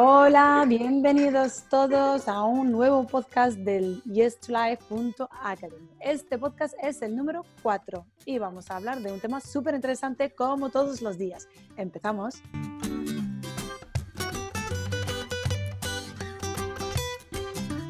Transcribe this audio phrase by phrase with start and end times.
[0.00, 5.88] Hola, bienvenidos todos a un nuevo podcast del YesToLife.academy.
[5.98, 10.32] Este podcast es el número 4 y vamos a hablar de un tema súper interesante
[10.32, 11.48] como todos los días.
[11.76, 12.40] Empezamos.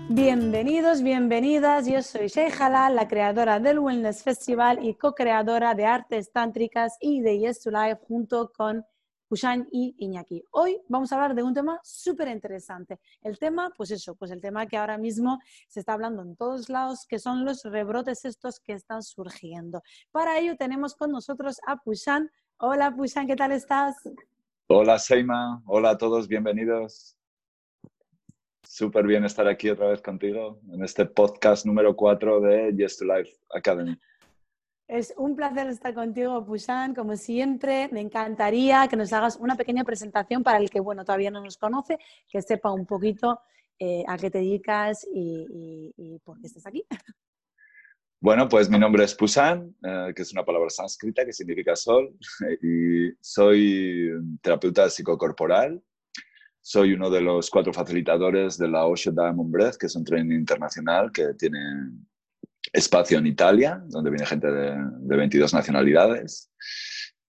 [0.08, 1.86] Bienvenidos, bienvenidas.
[1.86, 7.38] Yo soy Sheikhala, la creadora del Wellness Festival y co-creadora de Artes Tántricas y de
[7.40, 8.86] Yes to Life junto con
[9.28, 10.42] Pushan y Iñaki.
[10.52, 12.98] Hoy vamos a hablar de un tema súper interesante.
[13.22, 15.38] El tema, pues eso, pues el tema que ahora mismo
[15.68, 19.82] se está hablando en todos lados, que son los rebrotes estos que están surgiendo.
[20.10, 22.30] Para ello tenemos con nosotros a Pushan.
[22.56, 23.96] Hola Pushan, ¿qué tal estás?
[24.66, 27.14] Hola Seima, hola a todos, bienvenidos.
[28.62, 33.04] Súper bien estar aquí otra vez contigo en este podcast número 4 de Yes to
[33.04, 33.94] Life Academy.
[34.88, 37.90] Es un placer estar contigo, Pusan, como siempre.
[37.92, 41.58] Me encantaría que nos hagas una pequeña presentación para el que, bueno, todavía no nos
[41.58, 43.38] conoce, que sepa un poquito
[43.78, 46.84] eh, a qué te dedicas y, por qué estás aquí.
[48.20, 52.18] Bueno, pues mi nombre es Pusan, eh, que es una palabra sánscrita que significa sol,
[52.62, 54.10] y soy
[54.42, 55.80] terapeuta psicocorporal.
[56.60, 60.34] Soy uno de los cuatro facilitadores de la Osho Diamond Breath, que es un training
[60.34, 61.60] internacional que tiene
[62.72, 66.50] espacio en Italia, donde viene gente de, 22 nacionalidades.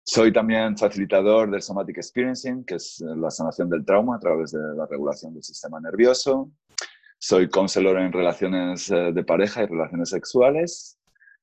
[0.03, 4.61] Soy también facilitador del Somatic Experiencing, que es la sanación del trauma a través de
[4.77, 6.51] la regulación del sistema nervioso.
[7.19, 10.99] Soy counselor en relaciones eh, de pareja y relaciones sexuales,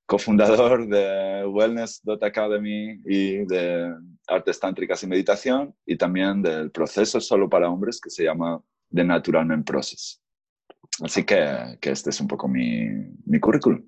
[0.05, 3.94] cofundador de Wellness Academy y de
[4.27, 8.61] Artes Tántricas y Meditación, y también del proceso solo para hombres que se llama
[8.94, 10.22] The Natural Men Process.
[11.02, 12.88] Así que, este es un poco mi,
[13.26, 13.84] mi currículum.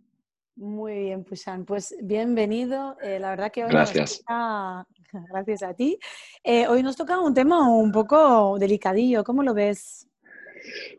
[0.56, 1.66] Muy bien, Pushan.
[1.66, 2.98] Pues bienvenido.
[3.02, 4.24] Eh, la verdad que hoy gracias.
[5.30, 6.00] gracias a ti.
[6.44, 9.24] Eh, hoy nos toca un tema un poco delicadillo.
[9.24, 10.08] ¿Cómo lo ves?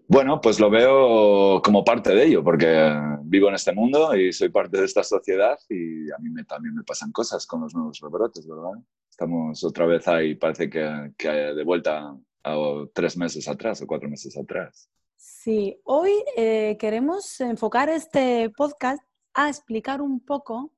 [0.08, 2.92] Bueno, pues lo veo como parte de ello, porque
[3.22, 6.74] vivo en este mundo y soy parte de esta sociedad y a mí me, también
[6.74, 8.78] me pasan cosas con los nuevos rebrotes, ¿verdad?
[9.10, 12.14] Estamos otra vez ahí, parece que, que de vuelta
[12.44, 12.56] a
[12.92, 14.88] tres meses atrás o cuatro meses atrás.
[15.16, 20.72] Sí, hoy eh, queremos enfocar este podcast a explicar un poco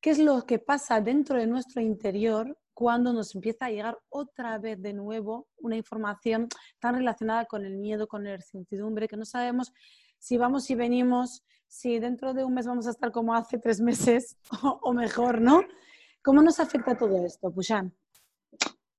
[0.00, 4.58] qué es lo que pasa dentro de nuestro interior cuando nos empieza a llegar otra
[4.58, 6.48] vez de nuevo una información
[6.78, 9.72] tan relacionada con el miedo, con la incertidumbre, que no sabemos
[10.18, 13.80] si vamos y venimos, si dentro de un mes vamos a estar como hace tres
[13.80, 15.62] meses o, mejor, ¿no?
[16.22, 17.92] ¿Cómo nos afecta todo esto, Pushan?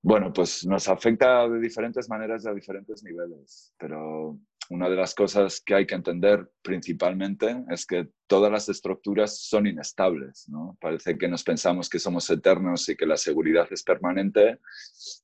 [0.05, 4.37] Bueno, pues nos afecta de diferentes maneras y a diferentes niveles, pero
[4.69, 9.65] una de las cosas que hay que entender principalmente es que todas las estructuras son
[9.65, 10.49] inestables.
[10.81, 14.59] Parece que nos pensamos que somos eternos y que la seguridad es permanente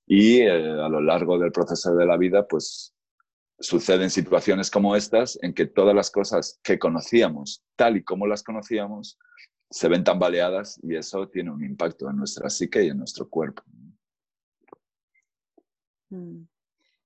[0.08, 2.96] y eh, a lo largo del proceso de la vida pues
[3.60, 8.44] suceden situaciones como estas en que todas las cosas que conocíamos tal y como las
[8.44, 9.20] conocíamos
[9.70, 13.62] se ven tambaleadas y eso tiene un impacto en nuestra psique y en nuestro cuerpo.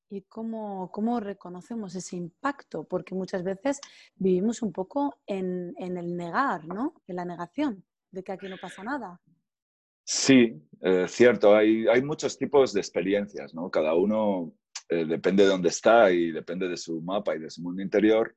[0.10, 3.80] Y cómo, cómo, reconocemos ese impacto, porque muchas veces
[4.16, 7.02] vivimos un poco en, en, el negar, ¿no?
[7.08, 9.20] En la negación de que aquí no pasa nada.
[10.06, 13.72] Sí, eh, cierto, hay, hay, muchos tipos de experiencias, ¿no?
[13.72, 14.54] Cada uno
[14.90, 18.36] eh, depende de dónde está y depende de su mapa y de su mundo interior,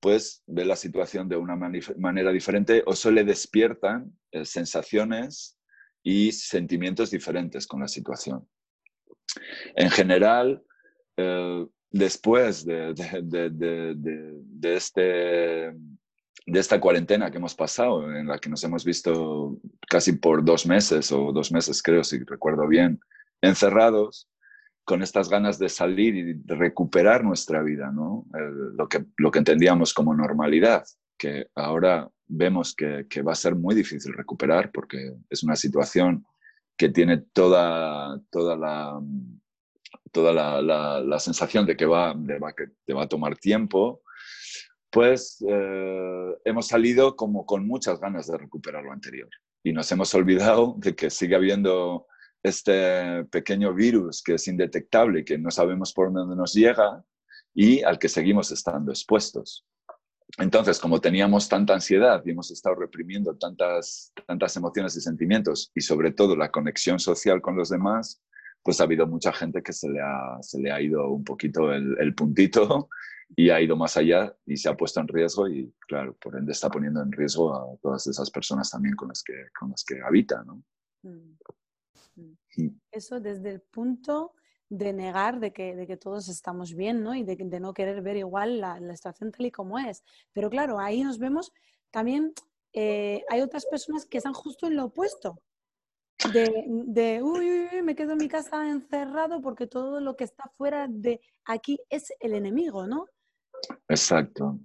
[0.00, 5.58] pues ve la situación de una manera diferente o se le despiertan eh, sensaciones
[6.02, 8.48] y sentimientos diferentes con la situación.
[9.74, 10.62] En general,
[11.16, 12.94] eh, después de,
[14.62, 20.44] este, de esta cuarentena que hemos pasado, en la que nos hemos visto casi por
[20.44, 23.00] dos meses o dos meses creo, si recuerdo bien,
[23.40, 24.28] encerrados,
[24.88, 28.24] con estas ganas de salir y recuperar nuestra vida, ¿no?
[28.32, 30.82] lo, que, lo que entendíamos como normalidad,
[31.18, 36.24] que ahora vemos que, va a ser muy difícil recuperar porque es una situación
[36.78, 39.02] que tiene toda, toda la,
[40.12, 42.14] toda la, sensación de que, va,
[42.56, 44.02] que te va a tomar tiempo,
[44.90, 49.28] pues eh, hemos salido como con muchas ganas de recuperar lo anterior.
[49.64, 52.06] Y nos hemos olvidado de que sigue habiendo
[52.42, 57.04] este pequeño virus que es indetectable que no sabemos por dónde nos llega
[57.52, 59.66] y al que seguimos estando expuestos.
[60.36, 65.80] Entonces, como teníamos tanta ansiedad y hemos estado reprimiendo tantas, tantas emociones y sentimientos y
[65.80, 68.22] sobre todo la conexión social con los demás,
[68.62, 71.72] pues ha habido mucha gente que se le ha, se le ha ido un poquito
[71.72, 72.90] el, puntito
[73.34, 76.52] y ha ido más allá y se ha puesto en riesgo y, claro, por ende
[76.52, 80.00] está poniendo en riesgo a todas esas personas también con las que, con las que
[80.02, 80.62] habita, ¿no?
[81.02, 81.38] Mm.
[82.56, 82.80] Mm.
[82.90, 84.34] Eso desde el punto
[84.68, 87.14] de negar de que, de que todos estamos bien, ¿no?
[87.14, 90.04] Y de, de no querer ver igual la, la, situación tal y como es.
[90.32, 91.52] Pero claro, ahí nos vemos
[91.90, 92.32] también,
[92.72, 95.40] eh, hay otras personas que están justo en lo opuesto.
[96.32, 100.50] De, de uy, uy, me quedo en mi casa encerrado porque todo lo que está
[100.56, 103.06] fuera de aquí es el enemigo, ¿no?
[103.88, 104.58] Exacto,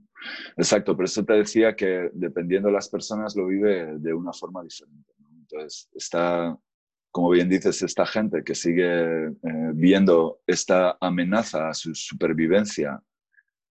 [0.58, 0.96] exacto.
[0.96, 5.14] Por eso te decía que dependiendo de las personas lo vive de una forma diferente.
[5.20, 5.30] ¿no?
[5.30, 6.58] Entonces, está,
[7.14, 13.00] como bien dices, esta gente que sigue eh, viendo esta amenaza a su supervivencia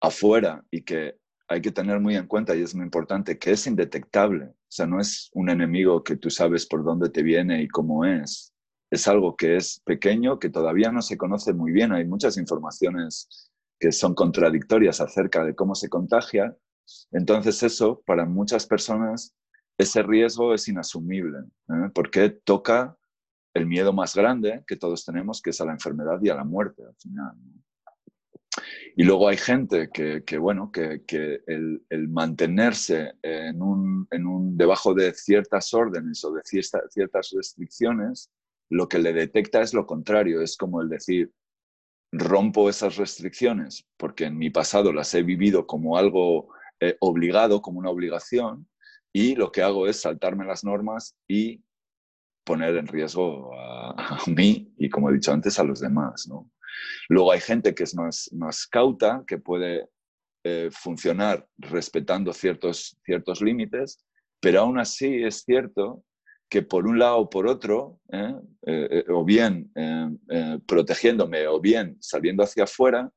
[0.01, 3.67] afuera y que hay que tener muy en cuenta, y es muy importante, que es
[3.67, 4.45] indetectable.
[4.45, 8.05] O sea, no es un enemigo que tú sabes por dónde te viene y cómo
[8.05, 8.55] es.
[8.89, 11.91] Es algo que es pequeño, que todavía no se conoce muy bien.
[11.91, 13.51] Hay muchas informaciones
[13.81, 16.57] que son contradictorias acerca de cómo se contagia.
[17.11, 19.35] Entonces eso, para muchas personas,
[19.77, 21.91] ese riesgo es inasumible, ¿eh?
[21.93, 22.97] porque toca
[23.55, 26.45] el miedo más grande que todos tenemos, que es a la enfermedad y a la
[26.45, 27.35] muerte al final.
[28.97, 31.03] Y luego hay gente que, bueno, que,
[31.47, 38.31] el, mantenerse en un, en un, debajo de ciertas órdenes o de cierta, ciertas restricciones,
[38.71, 41.33] lo que le detecta es lo contrario, es como el decir,
[42.13, 46.49] rompo esas restricciones porque en mi pasado las he vivido como algo
[46.79, 48.69] eh, obligado, como una obligación,
[49.13, 51.64] y lo que hago es saltarme las normas y
[52.45, 56.29] poner en riesgo a, a mí y, como he dicho antes, a los demás.
[56.29, 56.51] ¿no?
[57.09, 59.89] Luego hay gente que es más, más cauta, que puede
[60.45, 64.05] eh, funcionar respetando ciertos, ciertos límites,
[64.41, 66.05] pero aún así es cierto
[66.51, 68.35] que por un lado o por otro, ¿eh?
[68.67, 69.73] Eh, o bien
[70.67, 73.11] protegiéndome o bien saliendo hacia afuera,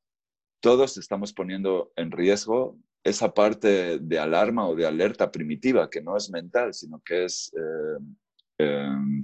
[0.62, 6.18] todos estamos poniendo en riesgo esa parte de alarma o de alerta primitiva, que no
[6.18, 7.52] es mental, sino que es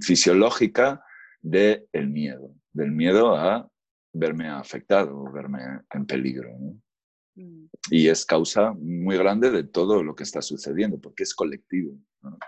[0.00, 1.04] fisiológica
[1.40, 3.68] del el miedo, del miedo a
[4.12, 5.60] verme afectado, verme
[5.92, 6.50] en peligro.
[6.58, 6.80] ¿no?
[7.34, 7.66] Mm.
[7.90, 11.98] Y es causa muy grande de todo lo que está sucediendo, porque es colectivo.
[12.22, 12.38] ¿no?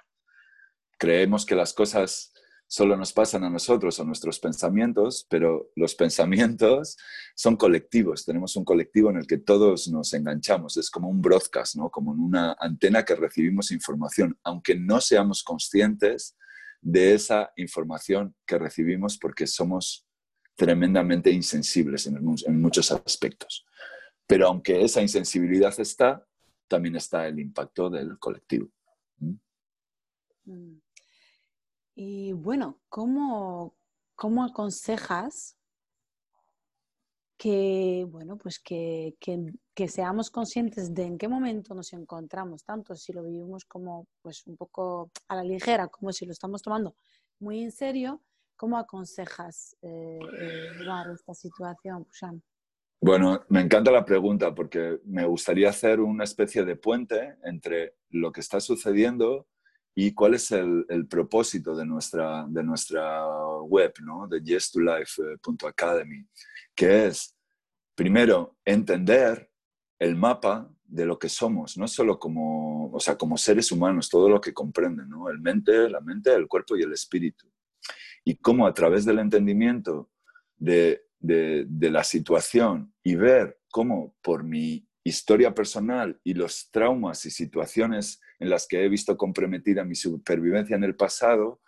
[0.99, 2.33] Creemos que las cosas
[2.69, 6.97] solo nos pasan a nosotros, a nuestros pensamientos, pero los pensamientos
[7.35, 8.25] son colectivos.
[8.25, 10.77] Tenemos un colectivo en el que todos nos enganchamos.
[10.77, 11.91] Es como un broadcast, ¿no?
[11.91, 16.37] como una antena que recibimos información, aunque no seamos conscientes
[16.81, 20.07] de esa información que recibimos porque somos
[20.55, 22.25] tremendamente insensibles en,
[22.61, 23.67] muchos aspectos.
[24.27, 26.27] Pero aunque esa insensibilidad está,
[26.67, 28.71] también está el impacto del colectivo.
[29.19, 29.35] ¿Mm?
[30.45, 30.81] Mm.
[31.95, 33.77] Y bueno, ¿cómo,
[34.15, 35.57] cómo aconsejas
[37.39, 39.15] que, bueno, pues que,
[39.77, 44.47] que, seamos conscientes de en qué momento nos encontramos, tanto si lo vivimos como pues
[44.47, 46.97] un poco a la ligera, como si lo estamos tomando
[47.39, 48.23] muy en serio,
[48.57, 52.07] ¿Cómo aconsejas eh, eh, esta situación,
[53.03, 58.33] Bueno, me encanta la pregunta porque me gustaría hacer una especie de puente entre lo
[58.33, 59.47] que está sucediendo
[59.95, 63.27] y cuál es el, propósito de nuestra, de nuestra
[63.61, 64.27] web, ¿no?
[64.27, 66.27] de yes2life.academy,
[66.75, 67.37] que es,
[67.95, 69.51] primero, entender
[69.99, 74.29] el mapa de lo que somos, no solo como, o sea, como seres humanos, todo
[74.29, 75.29] lo que comprenden, ¿no?
[75.29, 77.47] el mente, la mente, el cuerpo y el espíritu
[78.27, 80.11] y cómo a través del entendimiento
[80.59, 88.21] de, la situación y ver cómo por mi historia personal y los traumas y situaciones
[88.41, 91.63] en las que he visto comprometida mi supervivencia en el pasado,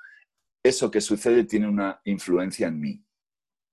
[0.62, 3.04] eso que sucede tiene una influencia en mí.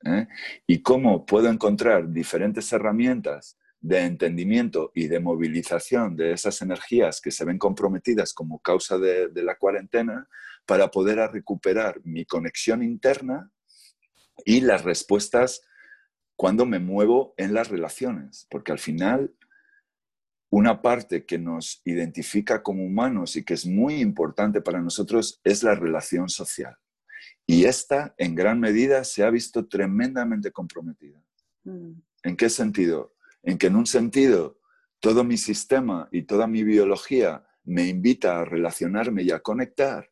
[0.06, 0.28] ¿eh?
[0.68, 7.30] Y cómo puedo encontrar diferentes herramientas de entendimiento y de movilización de esas energías que
[7.30, 10.28] se ven comprometidas como causa de, de la cuarentena
[10.66, 13.52] para poder recuperar mi conexión interna
[14.44, 15.62] y las respuestas
[16.36, 19.36] cuando me muevo en las relaciones, porque al final
[20.50, 25.62] una parte que nos identifica como humanos y que es muy importante para nosotros es
[25.62, 26.76] la relación social.
[27.46, 31.22] Y esta, en gran medida, se ha visto tremendamente comprometida.
[31.66, 31.92] Mm.
[32.24, 33.15] ¿En qué sentido?
[33.46, 34.60] En que en un sentido,
[35.00, 40.12] todo mi sistema y toda mi biología me invita a relacionarme y a conectar,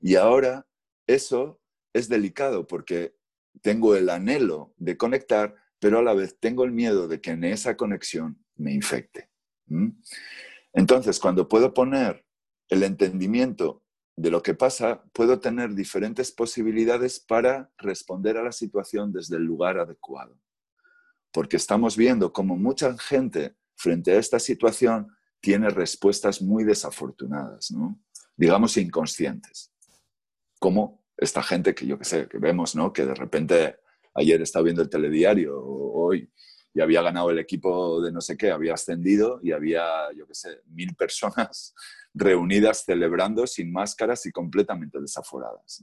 [0.00, 0.66] y ahora
[1.06, 1.60] eso
[1.92, 3.16] es delicado porque
[3.62, 7.44] tengo el anhelo de conectar, pero a la vez tengo el miedo de que en
[7.44, 9.28] esa conexión me infecte.
[10.72, 12.24] Entonces, cuando puedo poner
[12.68, 13.82] el entendimiento
[14.16, 19.44] de lo que pasa, puedo tener diferentes posibilidades para responder a la situación desde el
[19.44, 20.38] lugar adecuado.
[21.32, 25.08] Porque estamos viendo cómo mucha gente frente a esta situación
[25.40, 27.72] tiene respuestas muy desafortunadas,
[28.36, 29.72] digamos inconscientes
[30.58, 32.92] como esta gente que yo que sé, que vemos, ¿no?
[32.92, 33.76] Que de repente
[34.14, 36.30] ayer estaba viendo el telediario, hoy,
[36.74, 40.34] y había ganado el equipo de no sé qué, había ascendido y había, yo qué
[40.34, 41.74] sé, mil personas
[42.14, 45.82] reunidas celebrando sin máscaras y completamente desaforadas.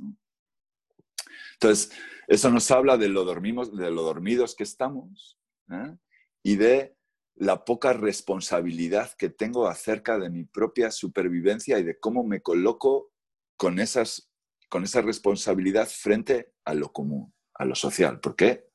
[1.53, 1.91] Entonces,
[2.27, 5.39] eso nos habla de lo, dormimos, de lo dormidos que estamos
[5.71, 5.95] ¿eh?
[6.43, 6.95] y de
[7.35, 13.11] la poca responsabilidad que tengo acerca de mi propia supervivencia y de cómo me coloco
[13.57, 14.31] con, esas,
[14.69, 18.19] con esa responsabilidad frente a lo común, a lo social.
[18.19, 18.65] Porque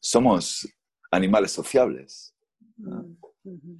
[0.00, 0.68] somos
[1.10, 2.36] animales sociables.
[2.76, 3.14] Mm,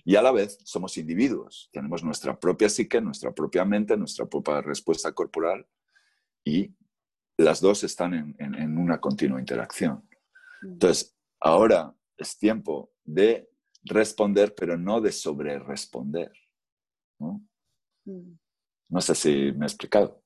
[0.04, 1.70] y a la vez somos individuos.
[1.72, 5.66] Tenemos nuestra propia psique, nuestra propia mente, nuestra propia respuesta corporal
[6.44, 6.74] y
[7.36, 10.08] las dos están en, en una continua interacción.
[10.62, 10.72] Mm.
[10.72, 13.50] Entonces, ahora es tiempo de
[13.84, 16.32] responder, pero no de sobre responder.
[17.18, 17.42] ¿no?
[18.04, 18.36] Mm.
[18.88, 20.20] no sé si me he explicado.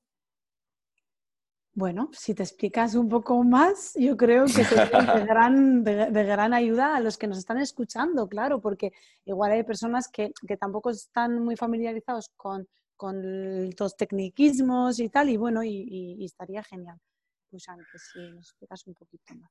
[1.73, 6.53] Bueno, si te explicas un poco más, yo creo que sería de gran, de, gran
[6.53, 8.91] ayuda a los que nos están escuchando, claro, porque
[9.23, 12.67] igual hay personas que, que tampoco están muy familiarizados con,
[12.99, 16.99] con, los tecniquismos y tal, y bueno, y, estaría genial,
[17.49, 19.49] pues antes, si nos explicas un poquito más.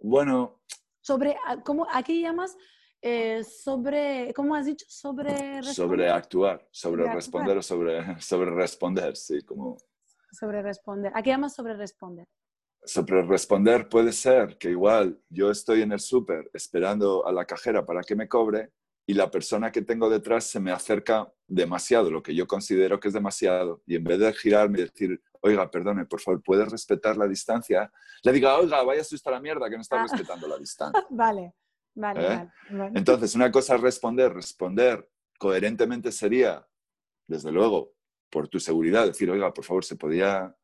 [0.00, 0.60] Bueno.
[1.00, 2.56] Sobre, ah, ¿cómo, aquí llamas
[3.00, 4.84] eh, sobre, ¿cómo has dicho?
[4.88, 5.62] Sobre...
[5.62, 9.76] Sobre actuar, sobre, responder o sobre, sobre responder, sí, como...
[10.32, 11.12] Sobre responder.
[11.14, 12.26] ¿A qué llamas sobre responder?
[12.82, 17.86] Sobre responder puede ser que igual yo estoy en el súper esperando a la cajera
[17.86, 18.72] para que me cobre
[19.10, 23.08] y la persona que tengo detrás se me acerca demasiado, lo que yo considero que
[23.08, 27.16] es demasiado, y en vez de girarme y decir, oiga, perdone, por favor, ¿puedes respetar
[27.16, 27.92] la distancia?
[28.22, 30.06] Le diga, oiga, vaya a la mierda que no está ah.
[30.08, 31.04] respetando la distancia.
[31.10, 31.54] vale,
[31.92, 32.48] vale, ¿Eh?
[32.70, 36.64] vale, Entonces, una cosa es responder, responder coherentemente sería,
[37.26, 37.94] desde luego,
[38.30, 40.54] por tu seguridad, decir, oiga, por favor, se podía,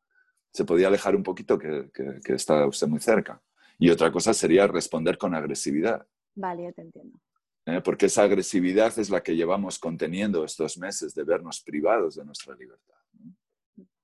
[0.53, 3.41] se podía alejar un poquito que, que, está usted muy cerca.
[3.77, 6.07] Y otra cosa sería responder con agresividad.
[6.33, 7.19] Vale, ya te entiendo.
[7.67, 7.81] ¿Eh?
[7.81, 12.55] Porque esa agresividad es la que llevamos conteniendo estos meses de vernos privados de nuestra
[12.55, 12.95] libertad.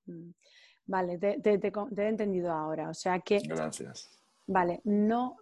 [0.06, 0.32] Mm.
[0.86, 2.90] Vale, te, te, te, he entendido ahora.
[2.90, 3.40] O sea que...
[3.40, 4.10] Gracias.
[4.46, 5.38] Vale, no...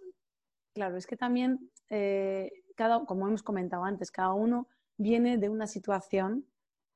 [0.72, 5.66] Claro, es que también, eh, cada, como hemos comentado antes, cada uno viene de una
[5.66, 6.46] situación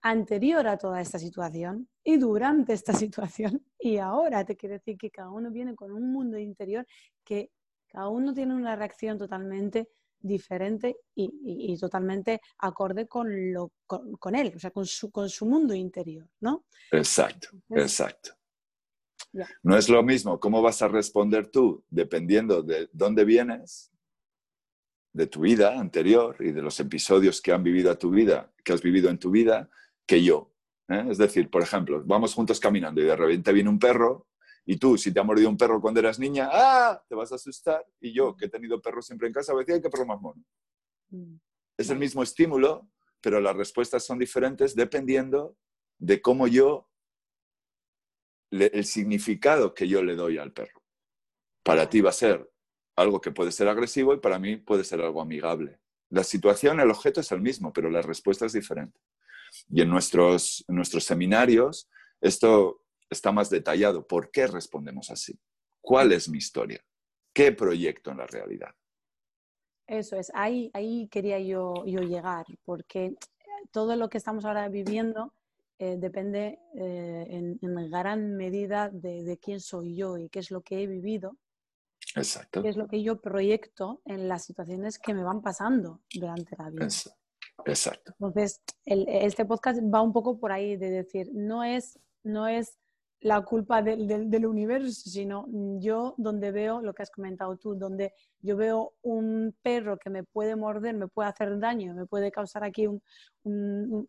[0.03, 4.45] anterior a toda esta situación y durante esta situación y ahora.
[4.45, 6.85] Te quiere decir que cada uno viene con un mundo interior
[7.23, 7.51] que
[7.87, 9.89] cada uno tiene una reacción totalmente
[10.25, 15.73] diferente y, totalmente acorde con, lo, con, él, o sea, con su, con su mundo
[15.73, 16.65] interior, ¿no?
[16.91, 18.31] Exacto, exacto.
[19.63, 23.91] No es lo mismo cómo vas a responder tú dependiendo de dónde vienes,
[25.13, 28.73] de tu vida anterior y de los episodios que han vivido a tu vida, que
[28.73, 29.69] has vivido en tu vida,
[30.05, 30.51] que yo.
[30.89, 31.05] ¿eh?
[31.09, 34.27] Es decir, por ejemplo, vamos juntos caminando y de repente viene un perro
[34.65, 37.03] y tú, si te ha mordido un perro cuando eras niña, ¡ah!
[37.07, 37.85] Te vas a asustar.
[37.99, 40.19] Y yo, que he tenido perros siempre en casa, voy a decir, ¿qué perro más
[40.19, 40.43] mono?
[41.09, 41.35] Mm.
[41.77, 42.89] Es el mismo estímulo,
[43.21, 45.55] pero las respuestas son diferentes dependiendo
[45.99, 46.89] de cómo yo,
[48.49, 50.81] el significado que yo le doy al perro.
[51.63, 52.49] Para ti va a ser
[52.95, 55.79] algo que puede ser agresivo y para mí puede ser algo amigable.
[56.09, 58.99] La situación, el objeto es el mismo, pero la respuesta es diferente.
[59.69, 61.89] Y en nuestros, nuestros seminarios
[62.21, 64.05] esto está más detallado.
[64.05, 65.37] ¿Por qué respondemos así?
[65.81, 66.83] ¿Cuál es mi historia?
[67.33, 68.73] ¿Qué proyecto en la realidad?
[69.87, 73.15] Eso es, ahí, ahí quería yo, yo llegar, porque
[73.71, 75.33] todo lo que estamos ahora viviendo
[75.77, 80.81] eh, depende eh, en, gran medida de, quién soy yo y qué es lo que
[80.81, 81.37] he vivido.
[82.15, 82.63] Exacto.
[82.63, 86.69] Qué es lo que yo proyecto en las situaciones que me van pasando durante la
[86.69, 86.87] vida.
[87.65, 88.13] Exacto.
[88.19, 92.79] Entonces, este podcast va un poco por ahí de decir, no es, no es
[93.21, 95.47] la culpa del, del, universo, sino
[95.79, 100.23] yo donde veo lo que has comentado tú, donde yo veo un perro que me
[100.23, 103.01] puede morder, me puede hacer daño, me puede causar aquí un,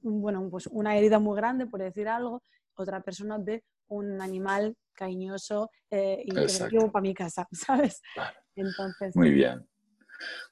[0.03, 2.43] bueno, pues una herida muy grande, por decir algo,
[2.75, 8.03] otra persona ve un animal cariñoso eh, y que me llevo para mi casa, ¿sabes?
[8.55, 9.67] Entonces, Muy bien.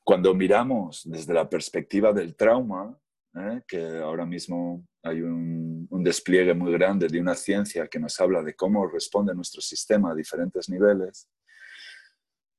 [0.03, 2.99] Cuando miramos desde la perspectiva del trauma,
[3.35, 3.63] ¿eh?
[3.67, 8.55] que ahora mismo hay un, despliegue muy grande de una ciencia que nos habla de
[8.55, 11.29] cómo responde nuestro sistema a diferentes niveles,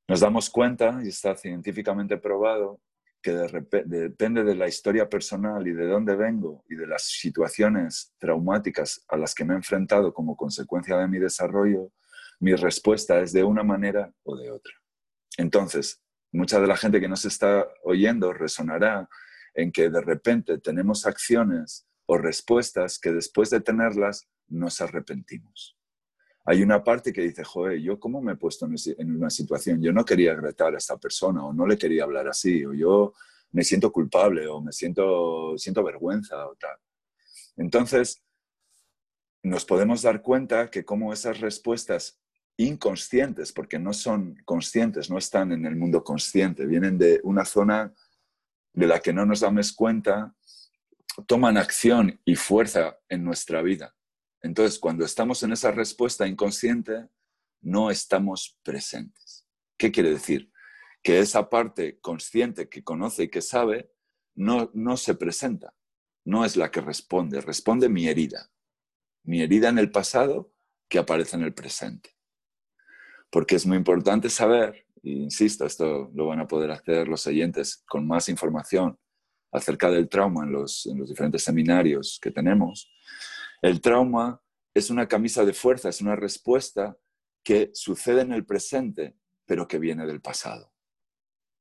[0.07, 2.79] nos damos cuenta, y está científicamente probado,
[3.21, 3.31] que
[3.85, 9.17] depende de la historia personal y de dónde vengo y de las situaciones traumáticas a
[9.17, 11.91] las que me he enfrentado como consecuencia de mi desarrollo,
[12.39, 14.73] mi respuesta es de una manera o de otra.
[15.37, 19.09] Entonces, mucha de la gente que nos está oyendo resonará
[19.55, 25.75] en que de repente tenemos acciones o respuestas que después de tenerlas nos arrepentimos.
[26.47, 29.81] hay una parte que dice, joder, ¿yo cómo me he puesto en una situación?
[29.81, 33.13] Yo no quería retar a esta persona o no le quería hablar así, o yo
[33.51, 36.77] me siento culpable o me siento, siento vergüenza o tal.
[37.57, 38.21] Entonces,
[39.41, 42.19] nos podemos dar cuenta que como esas respuestas
[42.57, 47.93] inconscientes, porque no son conscientes, no están en el mundo consciente, vienen de una zona
[48.75, 50.35] de la que no nos damos cuenta,
[51.27, 53.95] toman acción y fuerza en nuestra vida.
[54.41, 57.07] Entonces, cuando estamos en esa respuesta inconsciente,
[57.61, 59.47] no estamos presentes.
[59.77, 60.51] ¿Qué quiere decir?
[61.01, 63.91] Que esa parte consciente que conoce y que sabe
[64.35, 65.73] no, no se presenta,
[66.25, 68.51] no es la que responde, responde mi herida,
[69.23, 70.53] mi herida en el pasado
[70.89, 72.17] que aparece en el presente.
[73.29, 78.07] Porque es muy importante saber insisto, esto lo van a poder hacer los oyentes con
[78.07, 78.97] más información
[79.51, 82.91] acerca del trauma en los, en los diferentes seminarios que tenemos.
[83.61, 84.41] El trauma
[84.73, 86.97] es una camisa de fuerza, es una respuesta
[87.43, 90.73] que sucede en el presente, pero que viene del pasado.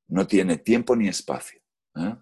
[0.08, 1.60] No tiene tiempo ni espacio.
[1.96, 2.16] ¿eh?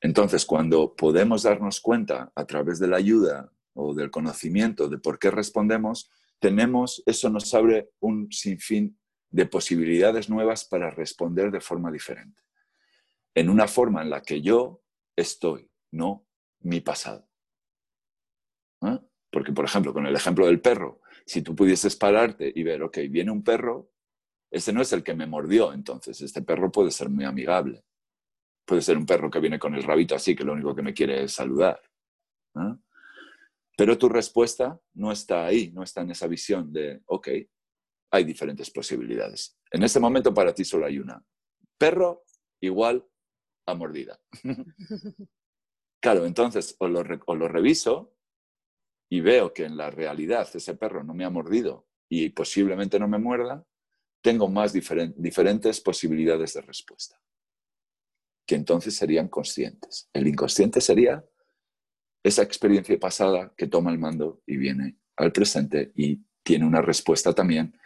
[0.00, 5.18] Entonces, cuando podemos darnos cuenta a través de la ayuda o del conocimiento de por
[5.18, 8.98] qué respondemos, tenemos, eso nos abre un sinfín
[9.34, 12.40] de posibilidades nuevas para responder de forma diferente.
[13.34, 14.84] En una forma en la que yo
[15.16, 16.24] estoy, no
[16.60, 17.28] mi pasado.
[18.80, 19.02] ¿Ah?
[19.32, 22.98] Porque, por ejemplo, con el ejemplo del perro, si tú pudieses pararte y ver, ok,
[23.10, 23.90] viene un perro,
[24.52, 27.82] ese no es el que me mordió, entonces este perro puede ser muy amigable.
[28.64, 30.94] Puede ser un perro que viene con el rabito así, que lo único que me
[30.94, 31.82] quiere es saludar.
[32.54, 32.78] ¿Ah?
[33.76, 37.28] Pero tu respuesta no está ahí, no está en esa visión de, ok,
[38.14, 39.58] hay diferentes posibilidades.
[39.72, 41.20] En este momento para ti solo hay una.
[41.76, 42.24] Perro
[42.60, 43.04] igual
[43.66, 44.20] a mordida.
[46.00, 48.14] claro, entonces o lo, lo reviso
[49.10, 53.08] y veo que en la realidad ese perro no me ha mordido y posiblemente no
[53.08, 53.66] me muerda,
[54.22, 57.20] tengo más diferentes posibilidades de respuesta,
[58.46, 60.08] que entonces serían conscientes.
[60.12, 61.24] El inconsciente sería
[62.22, 67.32] esa experiencia pasada que toma el mando y viene al presente y tiene una respuesta
[67.32, 67.76] también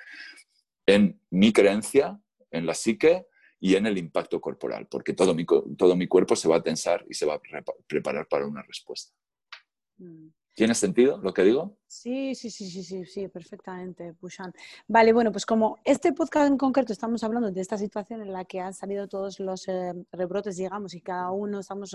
[0.88, 2.18] en mi creencia,
[2.50, 3.26] en la psique
[3.60, 5.44] y en el impacto corporal, porque todo mi,
[5.76, 7.40] todo mi cuerpo se va a tensar y se va a
[7.86, 9.12] preparar para una respuesta.
[9.98, 10.28] Mm.
[10.54, 11.76] ¿Tiene sentido lo que digo?
[11.86, 14.52] Sí, sí, sí, sí, sí, sí, perfectamente, Pushan.
[14.88, 18.46] Vale, bueno, pues como este podcast en concreto estamos hablando de esta situación en la
[18.46, 21.94] que han salido todos los eh, rebrotes, digamos, y cada uno estamos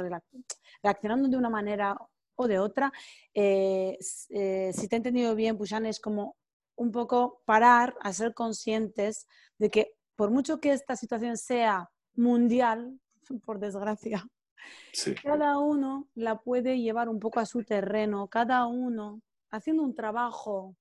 [0.83, 1.97] reaccionando de una manera
[2.35, 2.93] o de otra,
[3.33, 3.97] eh,
[4.29, 6.37] eh, si te he entendido bien, Pushan, es como
[6.75, 12.99] un poco parar a ser conscientes de que por mucho que esta situación sea mundial,
[13.45, 14.25] por desgracia,
[15.21, 20.75] cada uno la puede llevar un poco a su terreno, cada uno haciendo un trabajo.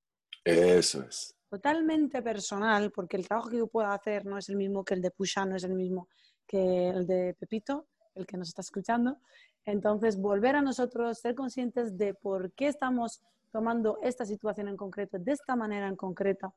[0.44, 1.34] Eso es.
[1.48, 5.02] Totalmente personal, porque el trabajo que yo puedo hacer no es el mismo que el
[5.02, 6.08] de Pusha, no es el mismo
[6.46, 9.18] que el de Pepito, el que nos está escuchando.
[9.64, 13.20] Entonces, volver a nosotros, ser conscientes de por qué estamos
[13.52, 16.52] tomando esta situación en concreto, de esta manera en concreta,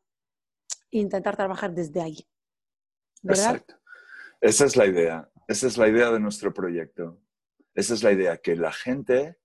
[0.89, 2.25] e intentar trabajar desde ahí.
[3.21, 3.55] ¿Verdad?
[3.57, 3.75] Exacto.
[4.39, 5.29] Esa es la idea.
[5.47, 7.21] Esa es la idea de nuestro proyecto.
[7.73, 9.37] Esa es la idea, que la gente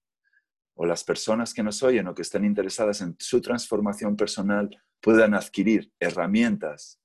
[0.75, 5.35] o las personas que nos oyen o que estén interesadas en su transformación personal puedan
[5.35, 7.01] adquirir herramientas,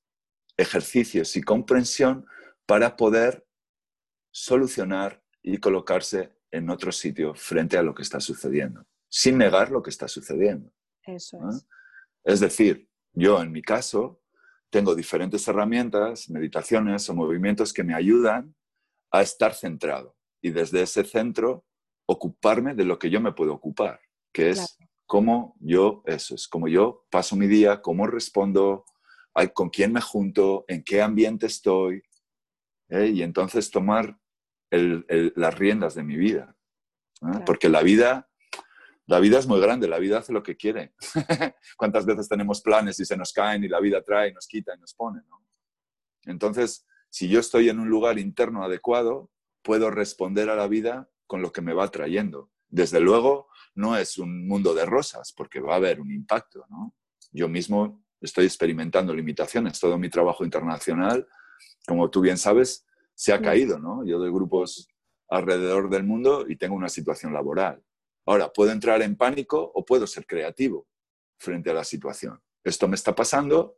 [0.56, 2.26] ejercicios y comprensión
[2.66, 3.46] para poder
[4.32, 9.82] solucionar y colocarse en otro sitio frente a lo que está sucediendo sin negar lo
[9.82, 10.72] que está sucediendo.
[11.06, 11.68] Eso es.
[12.24, 14.22] Es decir, yo en mi caso
[14.70, 18.56] tengo diferentes herramientas, meditaciones o movimientos que me ayudan
[19.12, 21.66] a estar centrado y desde ese centro
[22.08, 24.00] ocuparme de lo que yo me puedo ocupar,
[24.34, 28.86] que es cómo yo, eso es, cómo yo paso mi día, cómo respondo,
[29.54, 32.04] con quién me junto, en qué ambiente estoy,
[32.90, 33.08] ¿eh?
[33.08, 34.20] y entonces tomar
[34.72, 36.56] las riendas de mi vida.
[37.46, 38.30] Porque la vida
[39.08, 40.94] la vida es muy grande, la vida hace lo que quiere.
[41.78, 44.80] ¿Cuántas veces tenemos planes y se nos caen y la vida trae, nos quita y
[44.80, 45.22] nos pone?
[46.24, 49.30] Entonces, si yo estoy en un lugar interno adecuado,
[49.62, 52.52] puedo responder a la vida con lo que me va trayendo.
[52.68, 56.66] Desde luego, no es un mundo de rosas, porque va a haber un impacto.
[57.32, 59.80] Yo mismo estoy experimentando limitaciones.
[59.80, 61.28] Todo mi trabajo internacional,
[61.88, 63.80] como tú bien sabes, se ha caído.
[63.80, 64.06] ¿no?
[64.06, 64.90] Yo doy grupos
[65.30, 67.84] alrededor del mundo y tengo una situación laboral.
[68.26, 70.88] Ahora, puedo entrar en pánico o puedo ser creativo
[71.38, 72.42] frente a la situación.
[72.64, 73.78] Esto me está pasando,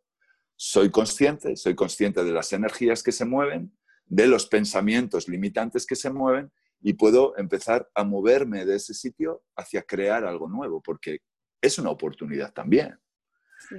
[0.56, 5.96] soy consciente, soy consciente de las energías que se mueven, de los pensamientos limitantes que
[5.96, 11.20] se mueven y puedo empezar a moverme de ese sitio hacia crear algo nuevo, porque
[11.62, 12.98] es una oportunidad también.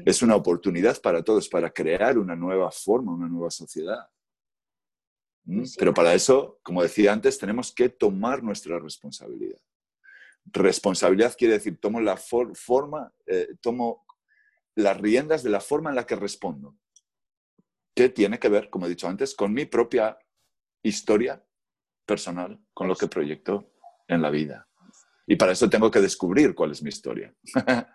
[0.04, 4.08] Es una oportunidad para todos, para crear una nueva forma, una nueva sociedad.
[5.44, 5.62] ¿Mm?
[5.78, 9.60] Pero para eso, como decía antes, tenemos que tomar nuestra responsabilidad.
[10.52, 14.04] Responsabilidad quiere decir, tomo la forma, eh, tomo
[14.74, 16.76] las riendas de la forma en la que respondo,
[17.94, 20.18] que tiene que ver, como he dicho antes, con mi propia
[20.82, 21.44] historia
[22.06, 23.72] personal, con lo que proyecto
[24.06, 24.68] en la vida.
[25.26, 27.34] Y para eso tengo que descubrir cuál es mi historia.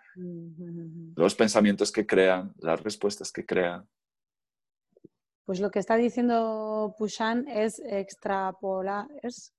[1.16, 3.88] Los pensamientos que crean, las respuestas que crean.
[5.44, 9.52] Pues lo que está diciendo Pushan es extrapolar, es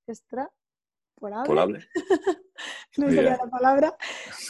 [1.21, 1.87] extrapolable.
[2.97, 3.97] no sería la palabra.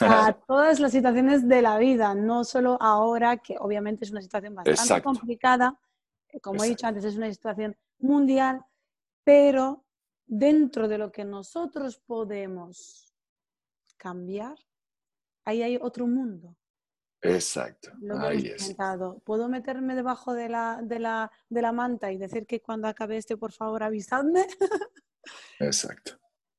[0.00, 4.54] A todas las situaciones de la vida, no solo ahora, que obviamente es una situación
[4.54, 5.78] bastante complicada.
[6.42, 8.64] Como he dicho antes, es una situación mundial,
[9.24, 9.84] pero
[10.26, 13.14] dentro de lo que nosotros podemos
[13.96, 14.56] cambiar,
[15.44, 16.56] ahí hay otro mundo.
[17.22, 17.92] Exacto.
[18.20, 18.76] ahí es.
[19.24, 23.16] ¿Puedo meterme debajo de la, de, la, de la manta y decir que cuando acabe
[23.16, 24.46] este, por favor, avisadme?
[25.58, 26.18] Exacto.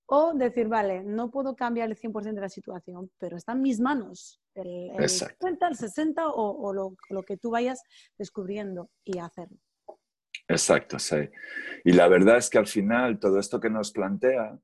[0.09, 3.81] O decir, vale, no puedo cambiar el 100% de la situación, pero está en mis
[3.81, 4.41] manos.
[4.55, 7.81] El, el 50, el 60 o, lo, lo, que tú vayas
[8.17, 9.57] descubriendo y hacerlo.
[10.47, 11.17] Exacto, sí.
[11.83, 14.57] Y la verdad es que al final todo esto que nos plantea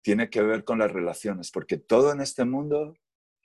[0.00, 2.94] tiene que ver con las relaciones, porque todo en este mundo,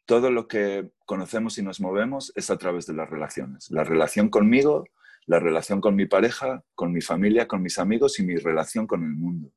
[0.06, 3.72] todo lo que conocemos y nos movemos es a través de las relaciones.
[3.72, 4.86] La relación conmigo,
[5.26, 9.04] la relación con mi pareja, con mi familia, con mis amigos y mi relación con
[9.04, 9.52] el mundo.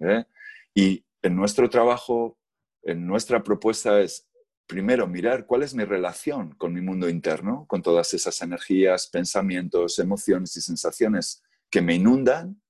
[0.00, 0.26] ¿eh?
[0.74, 2.38] Y en nuestro trabajo,
[2.82, 4.28] en nuestra propuesta es,
[4.66, 9.98] primero, mirar cuál es mi relación con mi mundo interno, con todas esas energías, pensamientos,
[9.98, 12.62] emociones y sensaciones que me inundan,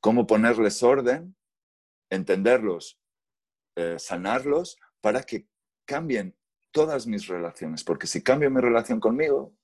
[0.00, 1.36] cómo ponerles orden,
[2.10, 3.00] entenderlos,
[3.76, 5.46] eh, sanarlos, para que
[5.86, 6.36] cambien
[6.70, 7.84] todas mis relaciones.
[7.84, 9.56] Porque si cambio mi relación conmigo,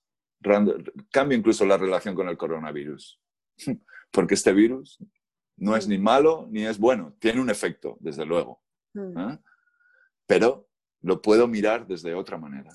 [1.11, 3.21] cambio incluso la relación con el coronavirus.
[4.11, 4.99] Porque este virus
[5.61, 8.63] no es ni malo ni es bueno, tiene un efecto, desde luego.
[8.95, 9.19] Mm.
[9.19, 9.39] ¿eh?
[10.27, 10.69] Pero
[11.03, 12.71] lo puedo mirar desde otra manera.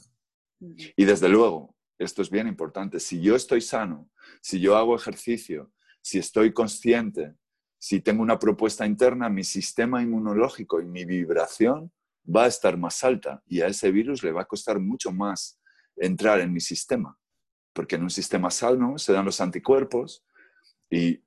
[0.59, 0.75] Mm.
[0.95, 4.09] Y desde luego, esto es bien importante, si yo estoy sano,
[4.41, 5.71] si yo hago ejercicio,
[6.01, 7.35] si estoy consciente,
[7.79, 11.91] si tengo una propuesta interna, mi sistema inmunológico y mi vibración
[12.23, 15.59] va a estar más alta y a ese virus le va a costar mucho más
[15.95, 17.17] entrar en mi sistema,
[17.73, 20.23] porque en un sistema sano se dan los anticuerpos
[20.89, 21.24] y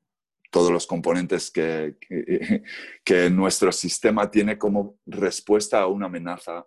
[0.51, 1.97] todos los componentes que,
[3.05, 6.67] que, nuestro sistema tiene como respuesta a una amenaza,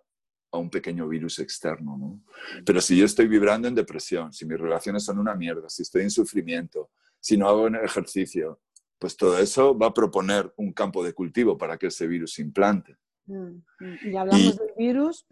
[0.52, 2.20] a un pequeño virus externo.
[2.64, 6.02] Pero si yo estoy vibrando en depresión, si mis relaciones son una mierda, si estoy
[6.02, 8.60] en sufrimiento, si no hago ejercicio,
[8.98, 12.42] pues todo eso va a proponer un campo de cultivo para que ese virus se
[12.42, 12.96] implante.
[13.26, 13.98] Mm, mm.
[14.04, 15.26] Y hablamos del virus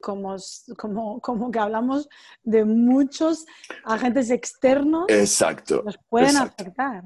[0.00, 0.36] como,
[0.76, 2.08] como, como, que hablamos
[2.42, 3.46] de muchos
[3.84, 7.04] agentes externos exacto, que nos pueden afectar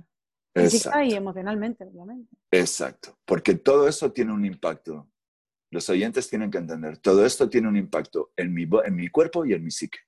[0.55, 2.35] física y emocionalmente, obviamente.
[2.51, 5.09] Exacto, porque todo eso tiene un impacto.
[5.71, 9.45] Los oyentes tienen que entender, todo esto tiene un impacto en mi, en mi cuerpo
[9.45, 9.99] y en mi psique.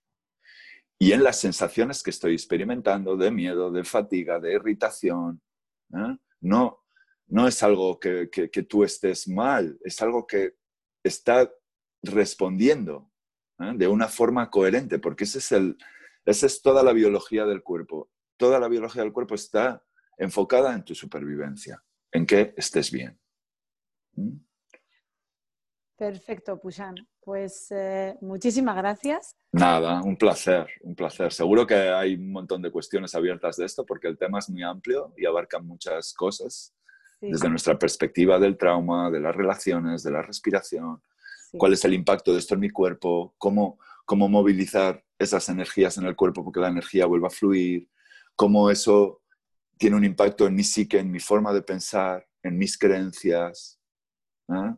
[0.98, 5.40] Y en las sensaciones que estoy experimentando de miedo, de fatiga, de irritación.
[5.94, 6.16] ¿eh?
[6.42, 6.81] No,
[7.26, 10.57] no es algo que, que, tú estés mal, es algo que
[11.03, 11.50] está
[12.03, 13.11] respondiendo
[13.61, 13.72] ¿eh?
[13.76, 15.79] de una forma coherente, porque ese es el,
[16.26, 18.11] esa es toda la biología del cuerpo.
[18.37, 19.83] Toda la biología del cuerpo está
[20.20, 23.18] enfocada en tu supervivencia, en que estés bien.
[24.14, 24.37] ¿Mm?
[25.96, 26.94] Perfecto, Pushan.
[27.20, 29.37] Pues eh, muchísimas gracias.
[29.52, 31.33] Nada, un placer, un placer.
[31.33, 34.62] Seguro que hay un montón de cuestiones abiertas de esto porque el tema es muy
[34.62, 36.74] amplio y abarca muchas cosas
[37.20, 41.02] desde nuestra perspectiva del trauma, de las relaciones, de la respiración,
[41.52, 46.06] cuál es el impacto de esto en mi cuerpo, cómo, cómo movilizar esas energías en
[46.06, 47.90] el cuerpo porque la energía vuelva a fluir,
[48.37, 49.19] cómo eso
[49.81, 53.81] tiene un impacto en mi psique, en mi forma de pensar, en mis creencias.
[54.51, 54.75] ¿eh?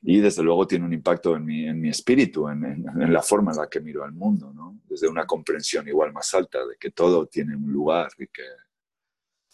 [0.00, 3.52] Y desde luego tiene un impacto en mi, en mi espíritu, en, en, la forma
[3.52, 4.80] en la que miro al mundo, ¿no?
[4.88, 8.46] desde una comprensión igual más alta de que todo tiene un lugar y que,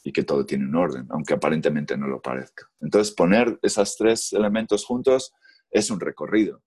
[0.05, 2.71] y que todo tiene un orden, aunque aparentemente no lo parezca.
[2.81, 5.35] Entonces, poner esos tres elementos juntos
[5.73, 6.63] es un recorrido,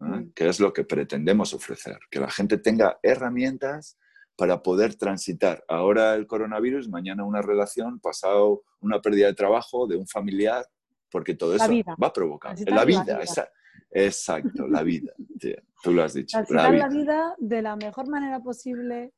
[0.00, 0.30] mm.
[0.34, 3.96] que es lo que pretendemos ofrecer, que la gente tenga herramientas
[4.38, 9.96] para poder transitar ahora el coronavirus, mañana una relación, pasado una pérdida de trabajo de
[9.96, 10.64] un familiar,
[11.10, 11.68] porque todo eso
[12.00, 12.56] va a provocar.
[12.66, 13.20] La vida,
[13.90, 15.12] exacto, la vida.
[15.82, 16.38] tú lo has dicho.
[16.50, 19.12] La, la vida de la mejor manera posible.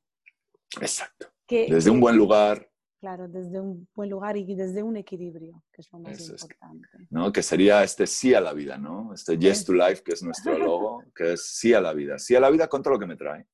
[0.80, 1.26] Exacto.
[1.46, 2.66] desde un buen lugar.
[2.98, 6.88] Claro, desde un buen lugar y desde un equilibrio, que es lo más importante.
[7.10, 7.30] ¿no?
[7.30, 9.12] Que sería este sí a la vida, ¿no?
[9.12, 12.18] Este yes to life, que es nuestro logo, que es sí a la vida.
[12.18, 13.46] Sí a la vida con todo lo que me trae.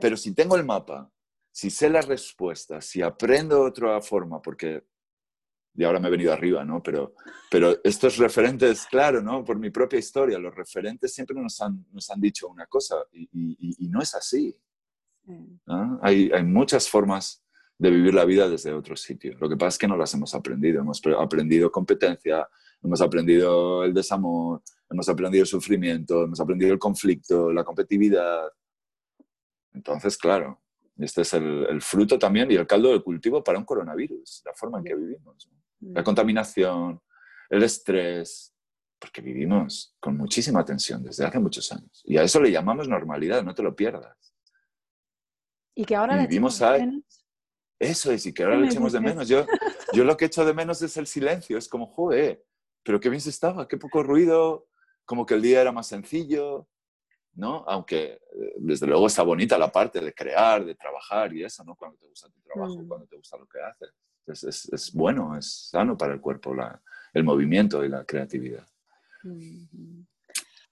[0.00, 1.10] Pero si tengo el mapa,
[1.50, 4.84] si sé las respuestas, si aprendo otra forma, porque
[5.78, 6.82] y ahora me he venido arriba, ¿no?
[6.82, 7.14] Pero,
[7.48, 9.44] pero estos referentes, claro, ¿no?
[9.44, 13.28] Por mi propia historia, los referentes siempre nos han, nos han dicho una cosa y,
[13.32, 14.56] y, no es así.
[16.02, 17.44] Hay, hay, muchas formas
[17.78, 19.36] de vivir la vida desde otro sitio.
[19.38, 20.80] Lo que pasa es que no las hemos aprendido.
[20.80, 22.48] Hemos aprendido competencia,
[22.82, 28.48] hemos aprendido el desamor, hemos aprendido el sufrimiento, hemos aprendido el conflicto, la competitividad.
[29.78, 30.60] Entonces, claro,
[30.96, 34.52] este es el, el fruto también y el caldo de cultivo para un coronavirus, la
[34.54, 35.48] forma en que vivimos
[35.80, 37.00] la contaminación,
[37.48, 38.52] el estrés,
[38.98, 42.02] porque vivimos con muchísima tensión desde hace muchos años.
[42.04, 44.34] Y a eso le llamamos normalidad, no te lo pierdas.
[45.76, 47.04] Y que ahora vivimos menos.
[47.78, 49.28] Eso es, y que ahora le echemos de menos.
[49.28, 49.46] Yo,
[49.92, 52.44] yo lo que echo de menos es el silencio, es como, joder,
[52.82, 54.66] pero qué bien se estaba, qué poco ruido,
[55.04, 56.66] como que el día era más sencillo,
[57.38, 57.64] ¿no?
[57.66, 61.74] Aunque eh, desde luego está bonita la parte de crear, de trabajar y eso, ¿no?
[61.76, 62.88] Cuando te gusta tu trabajo, mm.
[62.88, 63.94] cuando te gusta lo que haces
[64.32, 66.54] es, bueno, es sano para el cuerpo
[67.14, 68.66] el movimiento y la creatividad.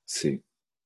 [0.05, 0.43] Sí.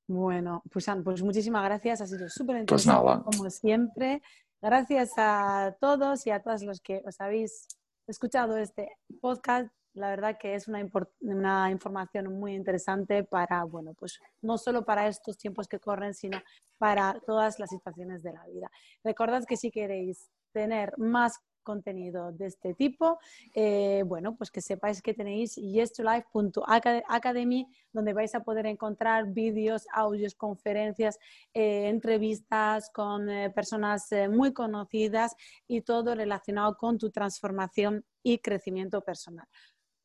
[0.07, 4.23] Bueno, pues, pues muchísimas gracias, ha sido súper pues interesante como siempre.
[4.61, 7.67] Gracias a todos y a todos los que os habéis
[8.07, 8.91] escuchado este
[9.21, 9.73] podcast.
[9.95, 15.37] La verdad que es una, información muy interesante para, bueno, pues no solo para estos
[15.37, 16.41] tiempos que corren, sino
[16.79, 18.71] para todas las situaciones de la vida.
[19.03, 23.19] Recordad que si queréis tener más contenido de este tipo,
[23.55, 30.35] eh, bueno, pues que sepáis que tenéis yestolife.academy, donde vais a poder encontrar vídeos, audios,
[30.35, 31.19] conferencias,
[31.53, 35.35] eh, entrevistas con eh, personas muy conocidas
[35.69, 39.47] y todo relacionado con tu transformación y crecimiento personal.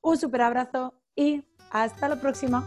[0.06, 2.64] Un super abrazo y hasta la próxima.